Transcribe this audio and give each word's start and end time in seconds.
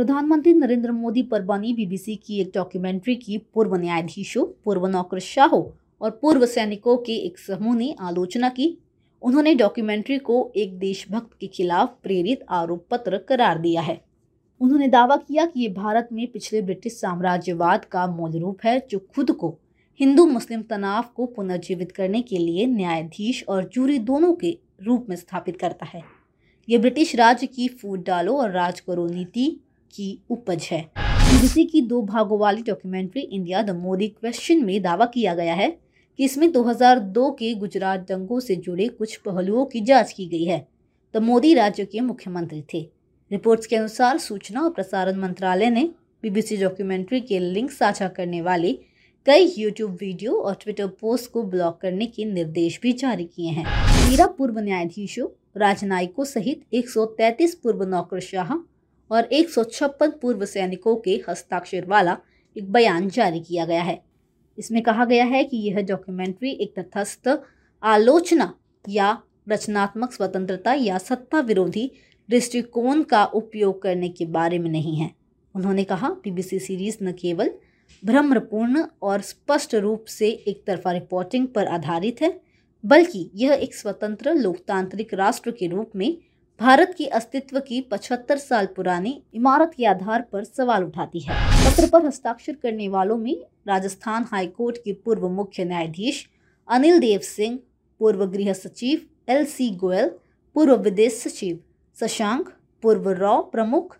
प्रधानमंत्री 0.00 0.52
नरेंद्र 0.54 0.92
मोदी 0.92 1.22
पर 1.22 1.42
बनी 1.42 1.72
बीबीसी 1.74 2.14
की 2.16 2.40
एक 2.40 2.50
डॉक्यूमेंट्री 2.54 3.16
की 3.16 3.38
पूर्व 3.38 3.74
न्यायाधीशों, 3.76 4.44
पूर्व 4.64 4.86
नौकरशाहों 4.86 5.62
और 6.00 6.10
पूर्व 6.10 6.46
सैनिकों 6.46 6.96
के 6.96 7.16
एक 7.16 7.38
समूह 7.38 7.76
ने 7.76 7.96
आलोचना 8.00 8.48
की। 8.48 8.78
उन्होंने 9.22 9.54
डॉक्यूमेंट्री 9.54 10.18
को 10.18 10.52
एक 10.56 10.78
देशभक्त 10.78 11.30
के 11.40 11.46
खिलाफ 11.46 11.94
प्रेरित 12.02 12.44
आरोप 12.50 12.86
पत्र 12.90 13.18
करार 13.18 13.58
दिया 13.58 13.80
है। 13.80 14.00
उन्होंने 14.60 14.88
दावा 14.88 15.16
किया 15.16 15.46
कि 15.46 15.60
ये 15.60 15.68
भारत 15.68 16.08
में 16.12 16.26
पिछले 16.26 16.62
ब्रिटिश 16.62 16.92
साम्राज्यवाद 16.92 17.84
का 17.84 18.06
मूल 18.06 18.38
रूप 18.38 18.58
है, 18.64 18.86
जो 18.90 18.98
खुद 18.98 19.30
को 19.30 19.58
हिंदू 20.00 20.26
मुस्लिम 20.26 20.62
तनाव 20.62 21.04
को 21.16 21.26
पुनर्जीवित 21.26 21.92
करने 21.92 22.22
के 22.22 22.38
लिए 22.38 22.66
न्यायाधीश 22.66 23.44
और 23.48 23.70
जूरी 23.74 23.98
दोनों 23.98 24.34
के 24.34 24.58
रूप 24.82 25.06
में 25.08 25.16
स्थापित 25.16 25.56
करता 25.56 25.86
है। 25.86 26.02
ये 26.68 26.78
ब्रिटिश 26.78 27.16
राज्य 27.16 27.46
की 27.46 27.68
फूट 27.68 28.06
डालो 28.06 28.36
और 28.36 28.50
राज 28.50 28.80
करो 28.80 29.06
नीति 29.06 29.60
की 29.92 30.18
उपज 30.30 30.68
है। 30.70 30.80
बीबीसी 30.98 31.64
की 31.64 31.80
दो 31.80 32.02
भागों 32.02 32.38
वाली 32.38 32.62
documentary 32.62 33.20
India 33.20 33.62
the 33.62 33.70
Modi 33.70 34.08
question 34.08 34.64
में 34.64 34.82
दावा 34.82 35.06
किया 35.06 35.34
गया 35.34 35.54
है 35.54 35.68
कि 36.18 36.24
इसमें 36.24 36.50
2002 36.52 37.30
के 37.30 37.54
गुजरात 37.54 38.00
दंगों 38.00 38.40
से 38.40 38.56
जुड़े 38.56 38.88
कुछ 38.88 39.16
पहलुओं 39.16 39.64
की 39.64 39.80
जाँच 39.80 40.12
की 40.12 40.26
गई 40.26 40.44
है। 40.44 40.66
द 41.14 41.16
मोदी 41.16 41.54
राज्य 41.54 41.84
के 41.84 42.00
मुख्यमंत्री 42.00 42.62
थे। 42.74 42.80
रिपोर्ट्स 43.30 43.66
के 43.66 43.76
अनुसार 43.76 44.18
सूचना 44.18 44.60
और 44.60 44.70
प्रसारण 44.70 45.20
मंत्रालय 45.20 45.70
ने 45.70 45.90
बीबीसी 46.22 46.56
डॉक्यूमेंट्री 46.56 47.20
के 47.20 47.38
लिंक 47.38 47.70
साझा 47.70 48.08
करने 48.08 48.40
वाले 48.42 48.72
कई 49.26 49.54
यूट्यूब 49.58 49.90
वीडियो 50.00 50.32
और 50.32 50.54
ट्विटर 50.54 50.86
पोस्ट 50.86 51.30
को 51.30 51.42
ब्लॉक 51.42 51.78
करने 51.80 52.06
के 52.06 52.24
निर्देश 52.24 52.78
भी 52.82 52.92
जारी 52.92 53.24
किए 53.24 53.50
हैं। 53.50 53.64
तेरह 54.10 54.26
पूर्व 54.26 54.58
न्यायाधीशों, 54.58 55.28
राजनयिकों 55.56 56.24
सहित 56.24 56.62
133 56.72 57.54
पूर्व 57.54 57.82
नौकरशाह 57.82 58.54
और 59.10 59.24
एक 59.24 59.50
सौ 59.50 59.64
छप्पन 59.64 60.10
पूर्व 60.22 60.44
सैनिकों 60.44 60.96
के 60.96 61.20
हस्ताक्षर 61.28 61.86
वाला 61.86 62.16
एक 62.56 62.70
बयान 62.72 63.08
जारी 63.08 63.40
किया 63.40 63.64
गया 63.66 63.82
है। 63.82 64.00
इसमें 64.58 64.82
कहा 64.82 65.04
गया 65.04 65.24
है 65.24 65.42
कि 65.44 65.56
यह 65.58 65.80
डॉक्यूमेंट्री 65.82 66.50
एक 66.52 66.78
तथस्थ 66.78 67.28
आलोचना 67.82 68.52
या 68.84 69.16
रचनात्मक 69.48 70.12
स्वतंत्रता 70.12 70.72
या 70.74 70.98
सत्ता 70.98 71.40
विरोधी 71.40 71.90
दृष्टिकोण 72.28 73.02
का 73.02 73.24
उपयोग 73.24 73.80
करने 73.82 74.08
के 74.08 74.26
बारे 74.26 74.58
में 74.58 74.70
नहीं 74.70 74.96
है। 74.96 75.10
उन्होंने 75.54 75.84
कहा 75.84 76.08
बीबीसी 76.24 76.58
सीरीज़ 76.58 76.96
न 77.02 77.12
केवल 77.12 77.50
भ्रमपूर्ण 78.02 78.84
और 79.02 79.20
स्पष्ट 79.20 79.74
रूप 79.74 80.04
से 80.08 80.28
एक 80.28 80.62
तरफा 80.66 80.92
रिपोर्टिंग 80.92 81.46
पर 81.48 81.66
आधारित 81.66 82.22
है, 82.22 82.40
बल्कि 82.84 83.30
यह 83.34 83.52
एक 83.52 83.74
स्वतंत्र 83.74 84.34
लोकतांत्रिक 84.34 85.14
राष्ट्र 85.14 85.50
के 85.50 85.66
रूप 85.66 85.90
में 85.96 86.16
भारत 86.60 86.92
की 86.96 87.04
अस्तित्व 87.06 87.58
की 87.58 87.80
75 87.82 88.38
साल 88.38 88.66
पुरानी 88.66 89.10
इमारत 89.34 89.70
के 89.76 89.84
आधार 89.86 90.22
पर 90.32 90.42
सवाल 90.44 90.82
उठाती 90.84 91.20
है। 91.20 91.34
पत्र 91.60 91.88
पर 91.88 92.04
हस्ताक्षर 92.06 92.52
करने 92.52 92.88
वालों 92.88 93.16
में 93.18 93.36
राजस्थान 93.68 94.26
हाईकोर्ट 94.32 94.76
के 94.76 94.92
पूर्व 94.94 95.28
मुख्य 95.28 95.64
न्यायाधीश 95.64 96.28
अनिल 96.68 96.98
देव 96.98 97.20
सिंह, 97.20 97.58
पूर्व 98.00 98.24
गृह 98.26 98.52
सचिव 98.52 99.06
एल 99.28 99.44
सी 99.44 99.70
गोयल, 99.76 100.10
पूर्व 100.56 100.76
विदेश 100.76 101.14
सचिव 101.18 101.58
शशांक, 101.96 102.52
पूर्व 102.82 103.10
रॉ 103.12 103.40
प्रमुख 103.42 103.96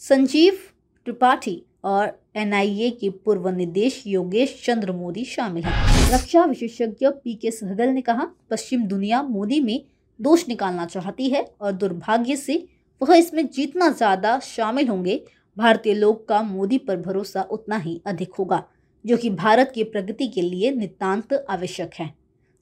संजीव 0.00 0.58
त्रिपाठी 1.06 1.62
और 1.84 2.18
एनआईए 2.36 2.90
के 2.90 3.10
पूर्व 3.10 3.48
निदेश 3.48 4.02
योगेश 4.06 4.60
चंद्र 4.64 4.92
मोदी 4.92 5.24
शामिल 5.26 5.64
हैं। 5.64 6.10
रक्षा 6.14 6.44
विशेषज्ञ 6.46 7.08
पी 7.14 7.34
के 7.34 7.50
सहगल 7.50 7.88
ने 7.88 8.00
कहा, 8.00 8.28
पश्चिम 8.50 8.86
दुनिया 8.86 9.22
मोदी 9.22 9.60
में 9.60 9.80
दोष 10.20 10.48
निकालना 10.48 10.84
चाहती 10.86 11.28
है 11.28 11.44
और 11.60 11.72
दुर्भाग्य 11.72 12.36
से 12.36 12.66
वह 13.00 13.14
इसमें 13.16 13.46
जितना 13.46 13.88
ज़्यादा 13.88 14.38
शामिल 14.38 14.88
होंगे, 14.88 15.22
भारतीय 15.56 15.94
लोग 15.94 16.26
का 16.28 16.42
मोदी 16.42 16.78
पर 16.78 16.96
भरोसा 16.96 17.42
उतना 17.42 17.76
ही 17.76 18.00
अधिक 18.06 18.34
होगा, 18.34 18.62
जो 19.04 19.16
कि 19.16 19.30
भारत 19.30 19.72
की 19.74 19.84
प्रगति 19.84 20.28
के 20.28 20.42
लिए 20.42 20.70
नितांत 20.70 21.32
आवश्यक 21.50 21.94
है। 21.94 22.12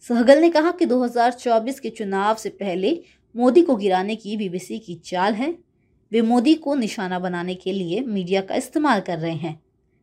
सहगल 0.04 0.40
ने 0.40 0.50
कहा 0.50 0.70
कि 0.70 0.86
2024 0.86 1.80
के 1.80 1.90
चुनाव 1.90 2.34
से 2.34 2.48
पहले 2.50 3.00
मोदी 3.34 3.62
को 3.62 3.76
गिराने 3.76 4.16
की 4.16 4.36
बीबीसी 4.36 4.78
की 4.78 4.94
चाल 5.04 5.34
है। 5.34 5.54
वे 6.12 6.20
मोदी 6.22 6.54
को 6.54 6.74
निशाना 6.74 7.18
बनाने 7.18 7.54
के 7.54 7.72
लिए 7.72 8.00
मीडिया 8.00 8.40
का 8.40 8.54
इस्तेमाल 8.54 9.00
कर 9.00 9.18
रहे 9.18 9.34
हैं। 9.34 9.60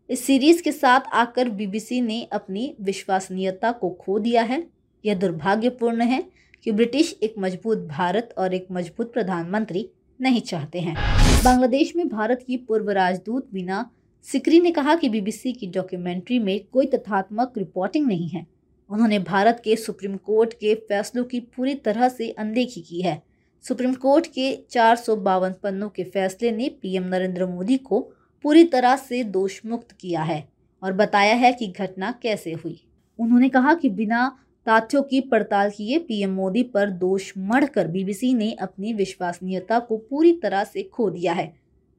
इस 0.09 0.25
सीरीज़ 0.25 0.62
के 0.64 0.72
साथ 0.72 1.02
आकर 1.14 1.50
बीबीसी 1.50 2.02
ने 2.02 2.22
अपनी 2.34 2.75
विश्वसनीयता 2.81 3.72
को 3.72 3.90
खो 3.91 4.20
दिया 4.20 4.44
है। 4.44 4.66
यह 5.03 5.16
दुर्भाग्यपूर्ण 5.16 6.02
है 6.02 6.24
कि 6.66 6.72
ब्रिटिश 6.72 7.19
एक 7.24 7.34
मज़बूत 7.40 7.78
भारत 7.78 8.34
और 8.38 8.53
एक 8.53 8.68
मज़बूत 8.72 9.13
प्रधानमंत्री 9.13 9.90
नहीं 10.22 10.41
चाहते 10.41 10.79
हैं। 10.79 10.96
बांग्लादेश 11.44 11.96
में 11.96 12.07
भारत 12.07 12.44
की 12.47 12.57
पूर्व 12.57 12.90
राजदूत 12.90 13.47
बीना 13.53 13.90
सिकरी 14.25 14.59
ने 14.62 14.72
कहा 14.72 14.96
कि 14.96 15.09
बीबीसी 15.09 15.52
की 15.53 15.68
डॉक्यूमेंट्री 15.68 16.40
में 16.40 16.59
कोई 16.73 16.85
तथ्यात्मक 16.85 17.53
रिपोर्टिंग 17.57 18.07
नहीं 18.07 18.28
है। 18.29 18.46
उन्होंने 18.90 19.19
भारत 19.19 19.62
के 19.63 19.75
सुप्रीम 19.75 20.16
कोर्ट 20.18 20.53
के 20.53 20.75
फैसलों 20.75 21.23
की 21.23 21.40
पूरी 21.40 21.75
तरह 21.75 22.09
से 22.09 22.29
अनदेखी 22.29 22.81
की 22.81 23.02
है। 23.02 23.22
सुप्रीम 23.66 23.94
कोर्ट 23.94 24.28
के 24.28 24.56
चार 24.72 24.96
सौ 24.96 25.16
बावन 25.16 25.53
पन्नों 25.63 25.90
के 25.90 26.03
फैसले 26.03 26.52
ने 26.52 26.69
पीएम 26.81 27.03
नरेंद्र 27.03 27.46
मोदी 27.46 27.78
को 27.78 28.00
पूरी 28.44 28.63
तरह 28.63 28.96
से 28.96 29.23
दोष 29.23 29.59
मुक्त 29.66 29.91
किया 29.91 30.23
है 30.23 30.44
और 30.84 30.94
बताया 30.94 31.35
है 31.35 31.52
कि 31.53 31.68
घटना 31.68 32.12
कैसे 32.23 32.53
हुई। 32.53 32.79
उन्होंने 33.19 33.50
कहा 33.50 33.73
कि 33.73 33.90
बिना 33.90 34.40
तथ्यों 34.68 35.01
की 35.03 35.19
पड़ताल 35.22 35.69
किए 35.69 35.97
पीएम 36.00 36.31
मोदी 36.31 36.63
पर 36.63 36.90
दोष 36.90 37.31
मढ़कर 37.38 37.88
बीबीसी 37.88 38.34
ने 38.34 38.51
अपनी 38.51 38.94
विश्वसनीयता 38.94 39.79
को 39.79 39.97
पूरी 40.00 40.31
तरह 40.34 40.63
से 40.63 40.84
खो 40.84 41.09
दिया 41.09 41.34
है। 41.34 41.51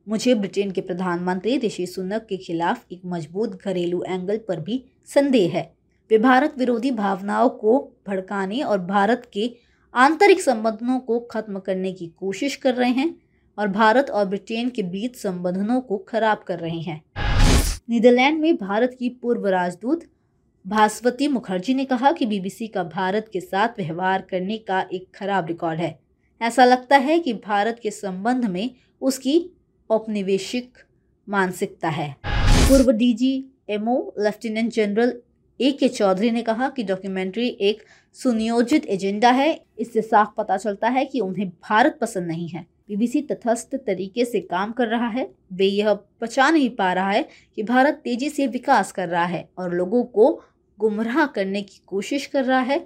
मुझे 0.06 0.34
ब्रिटेन 0.34 0.70
के 0.70 0.80
प्रधानमंत्री 0.80 1.56
ऋषि 1.58 1.86
सुनक 1.86 2.26
के 2.28 2.36
खिलाफ 2.36 2.92
एक 2.92 3.00
मज़बूत 3.06 3.58
घरेलू 3.64 4.02
एंगल 4.02 4.40
पर 4.48 4.60
भी 4.60 4.82
संदेह 5.08 5.56
है। 5.56 5.62
वे 6.10 6.18
भारत 6.18 6.54
विरोधी 6.58 6.90
भावनाओं 6.90 7.48
को 7.48 7.78
भड़काने 8.08 8.60
और 8.62 8.78
भारत 8.78 9.28
के 9.32 9.50
आंतरिक 9.94 10.40
संबंधों 10.40 10.98
को 10.98 11.18
खत्म 11.20 11.58
करने 11.58 11.92
की 11.92 12.06
कोशिश 12.06 12.56
कर 12.56 12.74
रहे 12.74 12.90
हैं 12.90 13.14
और 13.58 13.68
भारत 13.68 14.10
और 14.10 14.24
ब्रिटेन 14.24 14.68
के 14.68 14.82
बीच 14.82 15.16
संबंधों 15.16 15.80
को 15.80 15.98
खराब 15.98 16.38
कर 16.38 16.58
रहे 16.58 16.80
हैं। 16.80 17.02
नीदरलैंड 17.90 18.40
में 18.40 18.56
भारत 18.56 18.96
की 18.98 19.08
पूर्व 19.22 19.46
राजदूत 19.46 20.04
भास्वती 20.66 21.26
मुखर्जी 21.28 21.72
ने 21.74 21.84
कहा 21.84 22.10
कि 22.12 22.26
बीबीसी 22.26 22.66
का 22.66 22.82
भारत 22.84 23.28
के 23.32 23.40
साथ 23.40 23.68
व्यवहार 23.78 24.22
करने 24.22 24.56
का 24.58 24.80
एक 24.92 25.06
खराब 25.14 25.46
रिकॉर्ड 25.46 25.80
है। 25.80 25.98
ऐसा 26.40 26.64
लगता 26.64 26.96
है 26.96 27.18
कि 27.18 27.32
भारत 27.34 27.80
के 27.82 27.90
संबंध 27.90 28.44
में 28.44 28.70
उसकी 29.00 29.50
औपनिवेशिक 29.90 30.78
मानसिकता 31.28 31.88
है। 31.88 32.14
पूर्व 32.26 32.90
DG 32.92 33.44
MO, 33.70 34.12
lieutenant 34.18 34.72
general 34.72 35.12
A 35.60 35.72
K 35.72 35.88
Chaudhary 35.88 36.30
ने 36.30 36.42
कहा 36.42 36.68
कि 36.68 36.82
डॉक्यूमेंट्री 36.82 37.48
एक 37.60 37.82
सुनियोजित 38.16 38.86
एजेंडा 38.86 39.30
है। 39.30 39.60
इससे 39.78 40.02
साफ़ 40.02 40.28
पता 40.36 40.56
चलता 40.56 40.88
है 40.88 41.04
कि 41.04 41.20
उन्हें 41.20 41.48
भारत 41.48 41.98
पसंद 42.00 42.26
नहीं 42.26 42.48
है। 42.48 42.66
बीबीसी 42.88 43.22
तथस्थ 43.22 43.74
तरीके 43.76 44.24
से 44.24 44.40
काम 44.40 44.72
कर 44.72 44.88
रहा 44.88 45.08
है। 45.08 45.28
वे 45.52 45.66
यह 45.66 45.94
पचा 46.20 46.50
नहीं 46.50 46.70
पा 46.70 46.92
रहा 46.92 47.10
है 47.10 47.28
कि 47.56 47.62
भारत 47.62 48.00
तेज़ी 48.04 48.30
से 48.30 48.46
विकास 48.46 48.92
कर 48.92 49.08
रहा 49.08 49.24
है 49.24 49.48
और 49.58 49.74
लोगों 49.74 50.04
को 50.04 50.32
गुमराह 50.78 51.26
करने 51.26 51.62
की 51.62 51.80
कोशिश 51.86 52.26
कर 52.26 52.44
रहा 52.44 52.60
है। 52.60 52.78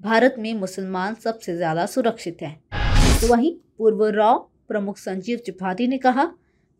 भारत 0.00 0.34
में 0.38 0.52
मुसलमान 0.54 1.14
सबसे 1.14 1.56
ज़्यादा 1.56 1.86
सुरक्षित 1.86 2.42
हैं। 2.42 2.56
तो 3.20 3.28
वहीं 3.28 3.54
पूर्व 3.78 4.04
राव 4.08 4.38
प्रमुख 4.68 4.98
संजीव 4.98 5.38
त्रिपाठी 5.38 5.86
ने 5.86 5.98
कहा, 5.98 6.24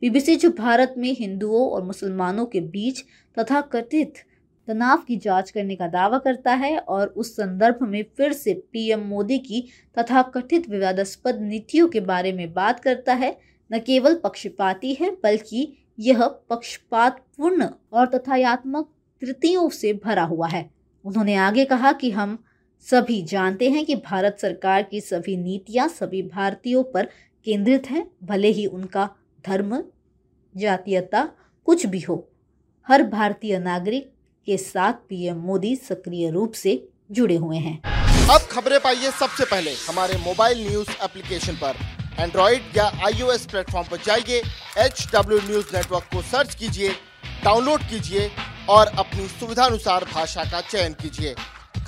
बीबीसी 0.02 0.36
जो 0.36 0.50
भारत 0.50 0.94
में 0.98 1.10
हिंदुओं 1.10 1.68
और 1.70 1.84
मुसलमानों 1.84 2.46
के 2.46 2.60
बीच 2.60 3.02
तथा 3.36 3.60
कथित 3.72 4.14
तनाव 4.68 5.02
की 5.08 5.16
जाँच 5.16 5.50
करने 5.50 5.76
का 5.76 5.86
दावा 5.88 6.18
करता 6.18 6.54
है 6.54 6.76
और 6.78 7.06
उस 7.08 7.32
संदर्भ 7.36 7.78
में 7.82 8.04
फिर 8.16 8.32
से 8.32 8.54
पीएम 8.72 9.00
मोदी 9.00 9.38
की 9.38 9.62
तथा 9.96 10.22
कथित 10.34 10.68
विवादास्पद 10.70 11.38
नीतियों 11.40 11.88
के 11.88 12.00
बारे 12.00 12.32
में 12.32 12.52
बात 12.52 12.80
करता 12.80 13.14
है, 13.14 13.36
न 13.70 13.78
केवल 13.78 14.14
पक्षपाती 14.14 14.94
है, 14.94 15.10
बल्कि 15.22 15.72
यह 15.98 16.26
पक्षपातपूर्ण 16.50 17.68
और 17.92 18.06
तथायात्मक 18.06 18.88
त्रुटियों 19.22 19.68
से 19.70 19.92
भरा 20.04 20.22
हुआ 20.22 20.48
है। 20.48 20.68
उन्होंने 21.04 21.34
आगे 21.34 21.64
कहा 21.64 21.92
कि 21.92 22.10
हम 22.10 22.38
सभी 22.86 23.20
जानते 23.22 23.70
हैं 23.70 23.84
कि 23.84 23.94
भारत 23.96 24.36
सरकार 24.40 24.82
की 24.82 25.00
सभी 25.00 25.36
नीतियाँ 25.36 25.88
सभी 25.88 26.22
भारतीयों 26.22 26.82
पर 26.84 27.08
केंद्रित 27.46 27.90
हैं, 27.90 28.06
भले 28.24 28.48
ही 28.48 28.66
उनका 28.66 29.08
धर्म, 29.46 29.82
जातीयता 30.54 31.28
कुछ 31.66 31.86
भी 31.86 32.00
हो। 32.00 32.28
हर 32.88 33.02
भारतीय 33.02 33.58
नागरिक 33.58 34.12
के 34.46 34.56
साथ 34.56 34.92
पीएम 35.08 35.36
मोदी 35.36 35.74
सक्रिय 35.76 36.30
रूप 36.30 36.52
से 36.52 36.88
जुड़े 37.10 37.36
हुए 37.36 37.56
हैं। 37.56 37.80
अब 38.28 38.46
खबरें 38.50 38.78
पाइए 38.80 39.10
सबसे 39.10 39.44
पहले। 39.44 39.70
हमारे 39.70 40.16
मोबाइल 40.18 40.66
न्यूज़ 40.68 40.90
एप्लीकेशन 41.04 41.56
पर। 41.62 41.74
एंड्रॉइड 42.20 42.76
या 42.76 42.84
आईओएस 43.06 43.46
प्लेटफॉर्म 43.46 43.88
पर 43.88 43.96
जाइए 43.96 44.42
एच 44.78 45.06
डब्ल्यू 45.14 45.38
न्यूज़ 45.40 45.76
नेटवर्क 45.76 46.04
को 46.12 46.22
सर्च 46.24 46.54
कीजिए, 46.54 46.88
डाउनलोड 47.44 47.80
कीजिए 47.82 48.30
और 48.68 48.86
अपनी 48.98 49.26
सुविधानुसार 49.28 50.04
भाषा 50.14 50.44
का 50.50 50.60
चयन 50.60 50.92
कीजिए 51.02 51.34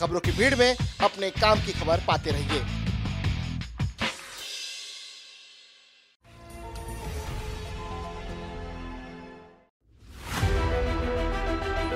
खबरों 0.00 0.20
की 0.20 0.32
भीड़ 0.32 0.54
में 0.54 0.74
अपने 1.04 1.30
काम 1.40 1.60
की 1.66 1.72
खबर 1.80 2.04
पाते 2.08 2.30
रहिए 2.30 2.62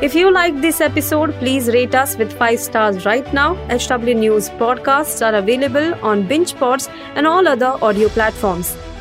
If 0.03 0.17
you 0.17 0.31
like 0.33 0.61
this 0.61 0.81
episode, 0.81 1.33
please 1.35 1.69
rate 1.69 1.95
us 1.95 2.17
with 2.17 2.33
5 2.37 2.59
stars 2.59 3.05
right 3.05 3.33
now. 3.33 3.55
HW 3.69 4.17
News 4.17 4.49
podcasts 4.63 5.25
are 5.25 5.37
available 5.37 5.95
on 6.03 6.27
BingePods 6.27 6.89
and 7.15 7.25
all 7.25 7.47
other 7.47 7.77
audio 7.81 8.09
platforms. 8.09 8.77